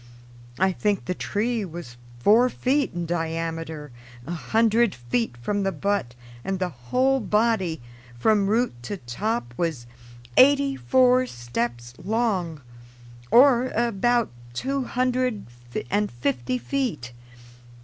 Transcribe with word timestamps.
I 0.57 0.71
think 0.71 1.05
the 1.05 1.13
tree 1.13 1.63
was 1.63 1.95
four 2.17 2.49
feet 2.49 2.91
in 2.95 3.05
diameter 3.05 3.91
a 4.25 4.31
hundred 4.31 4.95
feet 4.95 5.37
from 5.37 5.61
the 5.61 5.71
butt, 5.71 6.15
and 6.43 6.57
the 6.57 6.69
whole 6.69 7.19
body, 7.19 7.83
from 8.17 8.47
root 8.47 8.73
to 8.81 8.97
top, 8.97 9.53
was 9.57 9.85
eighty 10.37 10.75
four 10.75 11.27
steps 11.27 11.93
long, 12.03 12.61
or 13.29 13.67
about 13.75 14.31
two 14.55 14.85
hundred 14.85 15.45
and 15.91 16.11
fifty 16.11 16.57
feet. 16.57 17.13